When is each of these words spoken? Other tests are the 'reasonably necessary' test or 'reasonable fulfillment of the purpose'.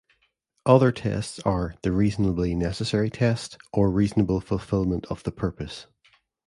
Other 0.65 0.91
tests 0.91 1.37
are 1.41 1.75
the 1.83 1.91
'reasonably 1.91 2.55
necessary' 2.55 3.11
test 3.11 3.59
or 3.71 3.91
'reasonable 3.91 4.41
fulfillment 4.41 5.05
of 5.11 5.21
the 5.21 5.31
purpose'. 5.31 5.85